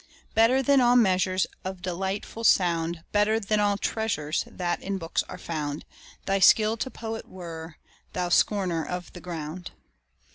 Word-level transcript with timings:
Better 0.33 0.63
than 0.63 0.81
all 0.81 0.95
measures 0.95 1.45
Of 1.63 1.83
delightful 1.83 2.43
sound, 2.43 3.03
Better 3.11 3.39
than 3.39 3.59
all 3.59 3.77
treasures 3.77 4.43
That 4.47 4.81
in 4.81 4.97
books 4.97 5.21
are 5.29 5.37
found, 5.37 5.85
Thy 6.25 6.39
skill 6.39 6.75
to 6.77 6.89
poet 6.89 7.29
were, 7.29 7.75
thou 8.13 8.29
scorner 8.29 8.83
of 8.83 9.13
the 9.13 9.21
ground! 9.21 9.69